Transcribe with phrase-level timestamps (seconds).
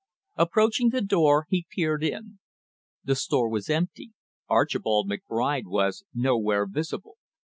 [0.35, 2.39] Approaching the door he peered in.
[3.03, 4.13] The store was empty,
[4.49, 7.17] Archibald McBride was nowhere visible.